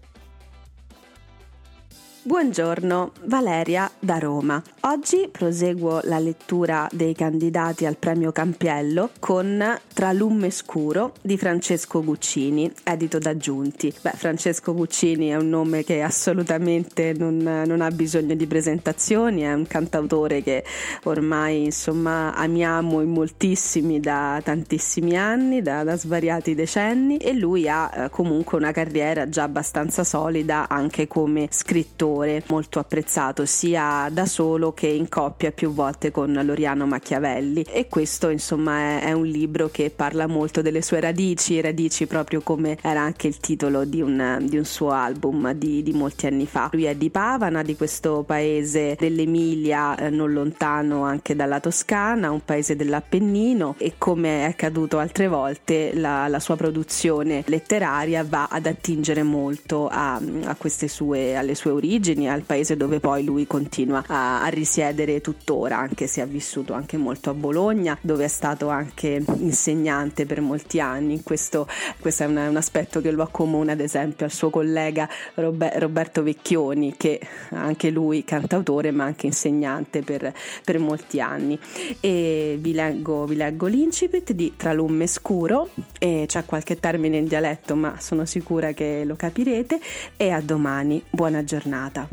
Buongiorno, 2.27 3.13
Valeria 3.27 3.89
da 4.01 4.19
Roma. 4.19 4.61
Oggi 4.81 5.29
proseguo 5.31 6.01
la 6.03 6.19
lettura 6.19 6.89
dei 6.91 7.15
candidati 7.15 7.87
al 7.87 7.97
premio 7.97 8.33
Campiello 8.33 9.11
con 9.21 9.79
Tra 9.95 10.13
lume 10.13 10.51
scuro 10.51 11.13
di 11.23 11.39
Francesco 11.39 12.03
Guccini, 12.03 12.69
edito 12.83 13.19
da 13.19 13.37
Giunti. 13.37 13.95
Beh, 14.01 14.11
Francesco 14.17 14.75
Guccini 14.75 15.29
è 15.29 15.37
un 15.37 15.49
nome 15.49 15.85
che 15.85 16.03
assolutamente 16.03 17.15
non, 17.17 17.37
non 17.37 17.81
ha 17.81 17.91
bisogno 17.93 18.35
di 18.35 18.47
presentazioni, 18.49 19.43
è 19.43 19.53
un 19.53 19.69
cantautore 19.69 20.43
che 20.43 20.65
ormai 21.05 21.67
insomma 21.67 22.35
amiamo 22.35 23.03
in 23.03 23.11
moltissimi 23.11 24.01
da 24.01 24.41
tantissimi 24.43 25.17
anni, 25.17 25.63
da, 25.63 25.85
da 25.85 25.97
svariati 25.97 26.57
decenni 26.57 27.19
e 27.19 27.35
lui 27.35 27.69
ha 27.69 27.89
eh, 27.95 28.11
comunque 28.11 28.59
una 28.59 28.73
carriera 28.73 29.29
già 29.29 29.45
abbastanza 29.45 30.03
solida 30.03 30.69
anche 30.69 31.07
come 31.07 31.47
scrittore 31.53 32.15
autore 32.17 32.43
molto 32.49 32.79
apprezzato 32.79 33.45
sia 33.45 34.09
da 34.11 34.27
solo 34.27 34.73
che 34.73 34.87
in 34.87 35.09
coppia 35.09 35.53
più 35.53 35.73
volte 35.73 36.11
con 36.11 36.33
Loriano 36.33 36.87
Machiavelli 36.87 37.65
e 37.69 37.89
questo 37.89 38.31
insomma 38.31 38.79
è, 38.79 39.05
è 39.05 39.13
un 39.13 39.27
libro 39.27 39.69
che 39.69 39.91
parla 39.95 40.27
molto 40.27 40.63
delle 40.63 40.83
sue 40.83 41.01
radici, 41.01 41.61
radici 41.61 42.07
proprio 42.07 42.41
come 42.41 42.79
era 42.81 43.01
anche 43.01 43.27
il 43.27 43.39
titolo 43.39 43.85
di 43.85 44.01
un, 44.01 44.39
di 44.43 44.57
un 44.57 44.65
suo 44.65 44.91
album 44.91 45.53
di, 45.53 45.83
di, 45.83 45.93
molti 45.93 46.27
anni 46.27 46.47
fa. 46.47 46.71
Lui 46.73 46.85
è 46.85 46.95
di 46.95 47.11
Pavana, 47.11 47.63
di 47.63 47.77
questo 47.77 48.25
paese 48.27 48.97
dell'Emilia 48.99 49.97
eh, 49.97 50.11
non 50.11 50.33
lontano 50.33 51.05
anche 51.05 51.37
dalla 51.37 51.61
Toscana, 51.61 52.31
un 52.31 52.45
paese 52.45 52.77
dell'Appennino 52.77 53.75
e 53.79 53.95
come 53.99 54.45
è 54.45 54.49
accaduto 54.49 54.99
altre 54.99 55.29
volte 55.29 55.93
la, 55.95 56.29
la 56.29 56.41
sua 56.41 56.57
produzione 56.57 57.43
letteraria 57.47 58.25
va 58.25 58.49
ad 58.51 58.67
attingere 58.67 59.23
molto 59.23 59.89
a, 59.89 60.21
a 60.45 60.55
queste 60.57 60.89
sue, 60.89 61.37
alle 61.37 61.55
sue 61.55 61.71
origini 61.71 62.06
origini, 62.07 62.31
al 62.31 62.43
paese 62.43 62.77
dove 62.77 63.01
poi 63.01 63.25
lui 63.25 63.47
continua 63.47 64.05
a, 64.07 64.43
a 64.43 64.47
risiedere 64.49 65.21
tuttora, 65.21 65.79
anche 65.79 66.07
se 66.07 66.21
ha 66.21 66.27
vissuto 66.27 66.73
anche 66.73 66.97
molto 66.97 67.31
a 67.31 67.35
Bologna, 67.35 67.99
dove 68.01 68.25
è 68.25 68.29
stato 68.29 68.69
anche 68.69 69.23
insegnante 69.39 70.25
per 70.27 70.41
molti 70.41 70.79
anni. 70.79 71.23
Questo, 71.23 71.67
questo 71.99 72.23
è 72.25 72.27
un, 72.27 72.37
un, 72.37 72.57
aspetto 72.57 73.01
che 73.01 73.11
lo 73.11 73.23
accomuna 73.23 73.73
ad 73.73 73.81
esempio 73.81 74.25
al 74.25 74.33
suo 74.33 74.51
collega 74.51 75.09
Roberto 75.35 76.23
Vecchioni, 76.23 76.95
che 76.97 77.21
anche 77.51 77.91
lui 77.91 78.25
cantautore 78.25 78.91
ma 78.93 79.05
anche 79.05 79.27
insegnante 79.27 80.03
per, 80.03 80.33
per 80.65 80.79
molti 80.79 81.21
anni. 81.21 81.59
E 82.01 82.57
vi 82.61 82.73
leggo, 82.73 83.25
vi 83.25 83.37
leggo 83.37 83.67
l'incipit 83.67 84.33
di 84.33 84.55
Tra 84.57 84.73
lume 84.73 85.07
scuro, 85.07 85.71
e 85.99 86.25
c'è 86.27 86.45
qualche 86.45 86.79
termine 86.79 87.17
in 87.17 87.27
dialetto 87.27 87.75
ma 87.75 87.97
sono 87.99 88.25
sicura 88.25 88.73
che 88.73 89.03
lo 89.05 89.17
capirete 89.17 89.81
e 90.17 90.31
a 90.31 90.41
domani, 90.41 91.03
buona 91.11 91.43
giornata 91.43 91.96
giornata. 91.97 92.09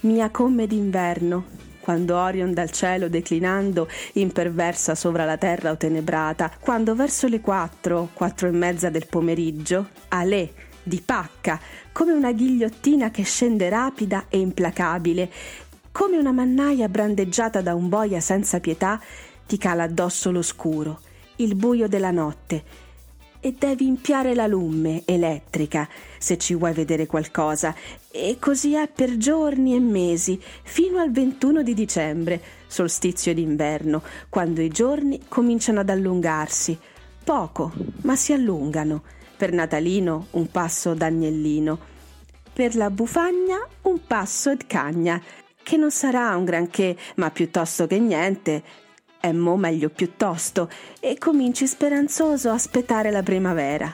Mia 0.00 0.30
come 0.30 0.66
d'inverno, 0.66 1.44
quando 1.80 2.16
Orion 2.16 2.52
dal 2.52 2.70
cielo 2.70 3.08
declinando 3.08 3.88
imperversa 4.14 4.94
sovra 4.94 5.24
la 5.24 5.38
terra 5.38 5.70
otenebrata, 5.70 6.52
quando 6.60 6.94
verso 6.94 7.26
le 7.26 7.40
quattro, 7.40 8.10
quattro 8.12 8.48
e 8.48 8.52
mezza 8.52 8.90
del 8.90 9.06
pomeriggio, 9.06 9.88
alè, 10.08 10.48
di 10.82 11.00
pacca, 11.00 11.58
come 11.92 12.12
una 12.12 12.32
ghigliottina 12.32 13.10
che 13.10 13.22
scende 13.22 13.68
rapida 13.68 14.26
e 14.28 14.38
implacabile, 14.38 15.30
come 15.90 16.18
una 16.18 16.32
mannaia 16.32 16.88
brandeggiata 16.88 17.60
da 17.60 17.74
un 17.74 17.88
boia 17.88 18.20
senza 18.20 18.60
pietà, 18.60 19.00
ti 19.46 19.56
cala 19.56 19.84
addosso 19.84 20.30
l'oscuro, 20.30 21.00
il 21.36 21.56
buio 21.56 21.88
della 21.88 22.10
notte, 22.10 22.62
e 23.40 23.54
devi 23.58 23.86
impiare 23.86 24.34
la 24.34 24.46
lume 24.46 25.02
elettrica 25.04 25.88
se 26.18 26.38
ci 26.38 26.54
vuoi 26.54 26.72
vedere 26.72 27.06
qualcosa 27.06 27.74
e 28.10 28.36
così 28.40 28.74
è 28.74 28.88
per 28.88 29.16
giorni 29.16 29.74
e 29.74 29.80
mesi 29.80 30.40
fino 30.62 30.98
al 30.98 31.12
21 31.12 31.62
di 31.62 31.74
dicembre, 31.74 32.40
solstizio 32.66 33.32
d'inverno, 33.32 34.02
quando 34.28 34.60
i 34.60 34.68
giorni 34.68 35.20
cominciano 35.28 35.80
ad 35.80 35.90
allungarsi. 35.90 36.78
Poco, 37.22 37.72
ma 38.02 38.16
si 38.16 38.32
allungano. 38.32 39.02
Per 39.36 39.52
Natalino 39.52 40.26
un 40.32 40.50
passo 40.50 40.94
d'agnellino. 40.94 41.78
Per 42.52 42.74
la 42.74 42.90
bufagna 42.90 43.58
un 43.82 44.00
passo 44.04 44.52
cagna, 44.66 45.22
che 45.62 45.76
non 45.76 45.90
sarà 45.90 46.34
un 46.34 46.44
granché, 46.44 46.96
ma 47.16 47.30
piuttosto 47.30 47.86
che 47.86 47.98
niente, 47.98 48.62
è 49.20 49.32
mo 49.32 49.56
meglio 49.56 49.88
piuttosto 49.88 50.70
e 51.00 51.18
cominci 51.18 51.66
speranzoso 51.66 52.50
a 52.50 52.54
aspettare 52.54 53.10
la 53.10 53.22
primavera. 53.22 53.92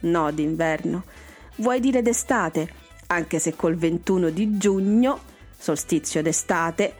No 0.00 0.30
d'inverno. 0.30 1.04
Vuoi 1.56 1.80
dire 1.80 2.02
d'estate, 2.02 2.68
anche 3.06 3.38
se 3.38 3.54
col 3.54 3.76
21 3.76 4.30
di 4.30 4.58
giugno, 4.58 5.20
solstizio 5.56 6.22
d'estate, 6.22 6.94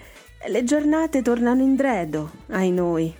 le 0.47 0.65
giornate 0.65 1.23
tornano 1.23 1.63
in 1.63 1.75
dredo, 1.75 2.31
ai 2.51 2.71
noi, 2.71 3.13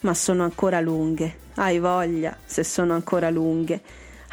ma 0.00 0.14
sono 0.14 0.42
ancora 0.42 0.80
lunghe. 0.80 1.48
Hai 1.54 1.78
voglia, 1.78 2.36
se 2.44 2.64
sono 2.64 2.94
ancora 2.94 3.30
lunghe. 3.30 3.80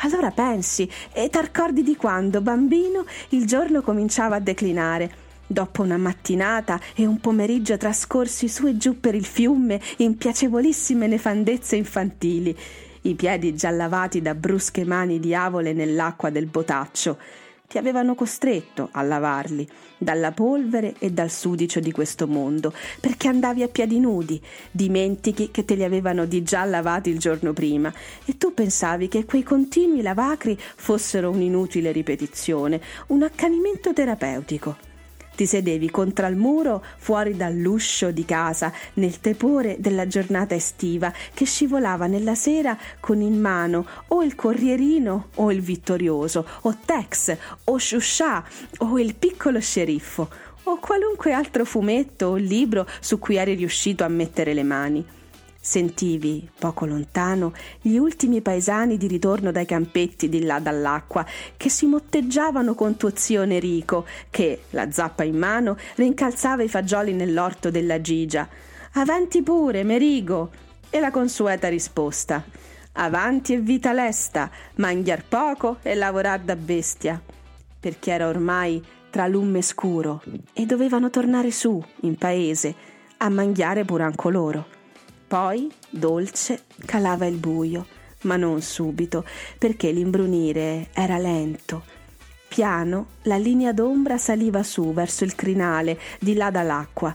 Allora 0.01 0.31
pensi 0.31 0.89
e 1.11 1.29
t'accordi 1.29 1.83
di 1.83 1.95
quando, 1.95 2.41
bambino, 2.41 3.05
il 3.29 3.45
giorno 3.45 3.81
cominciava 3.81 4.37
a 4.37 4.39
declinare 4.39 5.25
Dopo 5.49 5.81
una 5.81 5.95
mattinata 5.95 6.77
e 6.93 7.05
un 7.05 7.21
pomeriggio 7.21 7.77
trascorsi 7.77 8.49
su 8.49 8.67
e 8.67 8.75
giù 8.75 8.99
per 8.99 9.15
il 9.15 9.25
fiume 9.25 9.79
in 9.97 10.17
piacevolissime 10.17 11.07
nefandezze 11.07 11.77
infantili, 11.77 12.55
i 13.03 13.15
piedi 13.15 13.55
già 13.55 13.69
lavati 13.69 14.21
da 14.21 14.35
brusche 14.35 14.83
mani 14.83 15.21
diavole 15.21 15.71
nell'acqua 15.71 16.29
del 16.29 16.47
botaccio, 16.47 17.17
ti 17.65 17.77
avevano 17.77 18.13
costretto 18.13 18.89
a 18.91 19.01
lavarli 19.01 19.67
dalla 19.97 20.31
polvere 20.31 20.95
e 20.99 21.11
dal 21.11 21.29
sudicio 21.29 21.79
di 21.79 21.93
questo 21.93 22.27
mondo, 22.27 22.73
perché 22.99 23.29
andavi 23.29 23.63
a 23.63 23.69
piedi 23.69 23.99
nudi, 23.99 24.41
dimentichi 24.69 25.49
che 25.51 25.63
te 25.63 25.75
li 25.75 25.83
avevano 25.83 26.25
di 26.25 26.43
già 26.43 26.65
lavati 26.65 27.09
il 27.09 27.19
giorno 27.19 27.53
prima, 27.53 27.91
e 28.25 28.37
tu 28.37 28.53
pensavi 28.53 29.07
che 29.07 29.23
quei 29.23 29.43
continui 29.43 30.01
lavacri 30.01 30.57
fossero 30.59 31.29
un'inutile 31.29 31.91
ripetizione, 31.91 32.81
un 33.07 33.23
accanimento 33.23 33.93
terapeutico. 33.93 34.86
Ti 35.37 35.45
sedevi 35.45 35.91
contro 35.91 36.25
il 36.25 36.35
muro 36.35 36.83
fuori 36.97 37.37
dall'uscio 37.37 38.09
di 38.09 38.25
casa 38.25 38.73
nel 38.93 39.19
tepore 39.19 39.75
della 39.77 40.07
giornata 40.07 40.55
estiva 40.55 41.13
che 41.31 41.45
scivolava 41.45 42.07
nella 42.07 42.33
sera 42.33 42.75
con 42.99 43.21
in 43.21 43.39
mano 43.39 43.85
o 44.07 44.23
il 44.23 44.33
Corrierino 44.33 45.27
o 45.35 45.51
il 45.51 45.61
Vittorioso 45.61 46.43
o 46.61 46.75
Tex 46.83 47.37
o 47.65 47.77
Shusha 47.77 48.43
o 48.79 48.97
il 48.97 49.13
piccolo 49.13 49.59
sceriffo 49.59 50.27
o 50.63 50.79
qualunque 50.79 51.33
altro 51.33 51.65
fumetto 51.65 52.25
o 52.25 52.35
libro 52.35 52.87
su 52.99 53.19
cui 53.19 53.35
eri 53.35 53.53
riuscito 53.53 54.03
a 54.03 54.07
mettere 54.07 54.55
le 54.55 54.63
mani. 54.63 55.16
Sentivi, 55.69 56.49
poco 56.57 56.85
lontano, 56.85 57.51
gli 57.81 57.97
ultimi 57.97 58.41
paesani 58.41 58.95
di 58.95 59.05
ritorno 59.05 59.51
dai 59.51 59.65
campetti 59.65 60.29
di 60.29 60.45
là 60.45 60.59
dall'acqua, 60.59 61.25
che 61.57 61.67
si 61.67 61.87
motteggiavano 61.87 62.73
con 62.73 62.95
tuo 62.95 63.11
zio 63.13 63.43
Nerico, 63.43 64.05
che, 64.29 64.61
la 64.69 64.89
zappa 64.89 65.25
in 65.25 65.35
mano, 65.35 65.75
rincalzava 65.95 66.63
i 66.63 66.69
fagioli 66.69 67.11
nell'orto 67.11 67.69
della 67.69 67.99
Gigia. 67.99 68.47
Avanti 68.93 69.43
pure, 69.43 69.83
Merigo! 69.83 70.51
E 70.89 71.01
la 71.01 71.11
consueta 71.11 71.67
risposta. 71.67 72.45
Avanti 72.93 73.51
e 73.51 73.59
vita 73.59 73.91
lesta, 73.91 74.49
mangiar 74.75 75.25
poco 75.27 75.79
e 75.81 75.95
lavorar 75.95 76.39
da 76.39 76.55
bestia. 76.55 77.21
Perché 77.77 78.11
era 78.11 78.29
ormai 78.29 78.81
tra 79.09 79.27
lume 79.27 79.61
scuro 79.61 80.23
e 80.53 80.65
dovevano 80.65 81.09
tornare 81.09 81.51
su, 81.51 81.83
in 82.03 82.15
paese, 82.15 82.73
a 83.17 83.27
mangiare 83.27 83.83
pure 83.83 84.03
anche 84.03 84.29
loro. 84.29 84.76
Poi, 85.27 85.69
dolce, 85.89 86.61
calava 86.85 87.25
il 87.25 87.35
buio, 87.35 87.85
ma 88.21 88.37
non 88.37 88.61
subito, 88.61 89.25
perché 89.57 89.91
l'imbrunire 89.91 90.87
era 90.93 91.17
lento. 91.17 91.83
Piano 92.47 93.07
la 93.23 93.35
linea 93.35 93.73
d'ombra 93.73 94.17
saliva 94.17 94.63
su 94.63 94.93
verso 94.93 95.25
il 95.25 95.35
crinale, 95.35 95.99
di 96.19 96.33
là 96.33 96.49
dall'acqua. 96.49 97.13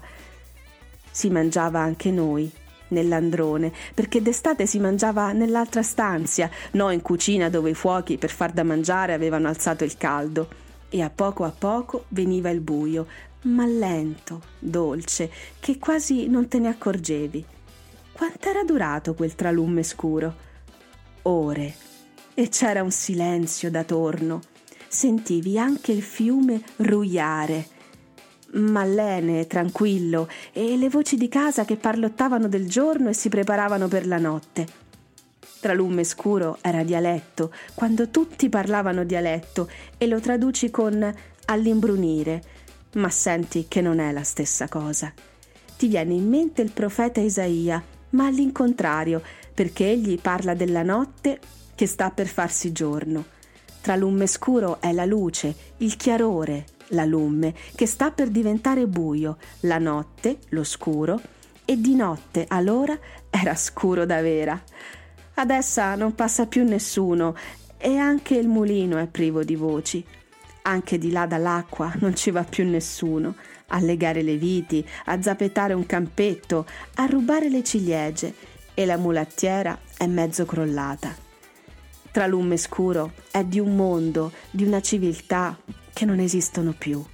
Si 1.11 1.31
mangiava 1.31 1.81
anche 1.81 2.11
noi, 2.11 2.51
nell'androne, 2.89 3.73
perché 3.95 4.21
d'estate 4.21 4.67
si 4.67 4.79
mangiava 4.79 5.33
nell'altra 5.33 5.83
stanzia, 5.83 6.51
no 6.73 6.91
in 6.91 7.01
cucina 7.01 7.49
dove 7.49 7.71
i 7.71 7.75
fuochi 7.75 8.19
per 8.19 8.31
far 8.31 8.53
da 8.53 8.63
mangiare 8.63 9.15
avevano 9.15 9.49
alzato 9.49 9.85
il 9.85 9.97
caldo. 9.97 10.49
E 10.91 11.01
a 11.01 11.09
poco 11.09 11.45
a 11.45 11.55
poco 11.57 12.05
veniva 12.09 12.51
il 12.51 12.61
buio, 12.61 13.07
ma 13.45 13.65
lento, 13.65 14.43
dolce, 14.59 15.31
che 15.59 15.79
quasi 15.79 16.29
non 16.29 16.47
te 16.49 16.59
ne 16.59 16.69
accorgevi. 16.69 17.45
Quant'era 18.13 18.63
durato 18.65 19.15
quel 19.15 19.35
tralume 19.35 19.83
scuro? 19.83 20.35
Ore. 21.23 21.75
E 22.35 22.49
c'era 22.49 22.83
un 22.83 22.91
silenzio 22.91 23.71
da 23.71 23.85
torno. 23.85 24.41
Sentivi 24.89 25.59
anche 25.59 25.93
il 25.93 26.03
fiume 26.03 26.63
ruiare 26.77 27.81
mallene, 28.53 29.47
tranquillo, 29.47 30.29
e 30.53 30.77
le 30.77 30.89
voci 30.89 31.17
di 31.17 31.29
casa 31.29 31.65
che 31.65 31.77
parlottavano 31.77 32.49
del 32.49 32.69
giorno 32.69 33.09
e 33.09 33.15
si 33.15 33.29
preparavano 33.29 33.89
per 33.89 34.07
la 34.07 34.19
notte. 34.19 34.81
Tra 35.61 35.75
lume 35.75 36.05
scuro 36.05 36.59
era 36.61 36.83
dialetto, 36.83 37.53
quando 37.75 38.09
tutti 38.09 38.49
parlavano 38.49 39.05
dialetto 39.05 39.71
e 39.97 40.07
lo 40.07 40.21
traduci 40.21 40.71
con 40.71 41.15
all'imbrunire, 41.47 42.43
ma 42.95 43.09
senti 43.11 43.67
che 43.69 43.81
non 43.81 44.01
è 44.01 44.11
la 44.13 44.25
stessa 44.25 44.69
cosa. 44.69 45.13
Ti 45.77 45.87
viene 45.87 46.15
in 46.15 46.29
mente 46.29 46.63
il 46.63 46.73
profeta 46.73 47.21
Isaia, 47.21 47.83
ma 48.13 48.27
all'incontrario, 48.27 49.23
perché 49.53 49.91
egli 49.91 50.19
parla 50.21 50.55
della 50.55 50.83
notte 50.83 51.39
che 51.75 51.87
sta 51.87 52.11
per 52.11 52.27
farsi 52.27 52.73
giorno. 52.73 53.25
Tra 53.81 53.97
lume 53.97 54.27
scuro 54.27 54.81
è 54.81 54.93
la 54.93 55.05
luce, 55.05 55.55
il 55.79 55.97
chiarore, 55.97 56.65
la 56.89 57.05
lume, 57.05 57.55
che 57.75 57.87
sta 57.87 58.11
per 58.11 58.29
diventare 58.29 58.87
buio, 58.87 59.37
la 59.61 59.79
notte, 59.79 60.39
l'oscuro, 60.51 61.21
e 61.65 61.81
di 61.81 61.95
notte 61.95 62.45
allora 62.49 62.99
era 63.31 63.55
scuro 63.55 64.05
da 64.07 64.21
vera. 64.21 64.61
Adesso 65.35 65.95
non 65.97 66.15
passa 66.15 66.47
più 66.47 66.65
nessuno 66.65 67.35
e 67.79 67.97
anche 67.97 68.37
il 68.37 68.49
mulino 68.49 68.99
è 68.99 69.07
privo 69.07 69.43
di 69.43 69.57
voci. 69.57 70.05
Anche 70.63 70.99
di 70.99 71.11
là 71.11 71.27
dall'acqua 71.27 71.93
non 71.99 72.15
ci 72.15 72.31
va 72.31 72.45
più 72.45 72.65
nessuno 72.69 73.35
a 73.69 73.81
legare 73.81 74.23
le 74.23 74.37
viti, 74.37 74.87
a 75.07 75.21
zappetare 75.21 75.73
un 75.73 75.87
campetto, 75.87 76.67
a 76.95 77.07
rubare 77.07 77.49
le 77.49 77.65
ciliegie 77.65 78.35
e 78.75 78.87
la 78.87 78.97
mulattiera 78.97 79.79
è 79.97 80.07
mezzo 80.07 80.45
crollata. 80.45 81.15
Tra 82.11 82.27
lume 82.27 82.59
scuro 82.59 83.13
è 83.31 83.43
di 83.45 83.59
un 83.59 83.75
mondo, 83.75 84.33
di 84.51 84.65
una 84.65 84.81
civiltà, 84.81 85.59
che 85.93 86.05
non 86.05 86.21
esistono 86.21 86.75
più, 86.77 87.05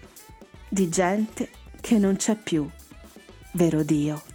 di 0.69 0.89
gente 0.89 1.49
che 1.81 1.99
non 1.99 2.17
c'è 2.17 2.37
più, 2.37 2.69
vero 3.53 3.83
Dio. 3.83 4.28